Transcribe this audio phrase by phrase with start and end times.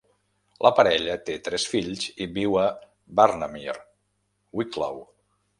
[0.67, 2.65] La parella té tres fills i viu a
[3.21, 3.79] Barnamire,
[4.63, 5.03] Wicklow.